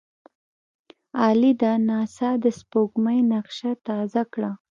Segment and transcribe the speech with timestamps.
[1.19, 1.71] عالي ده!
[1.87, 4.51] ناسا د سپوږمۍ نقشه تازه کړه.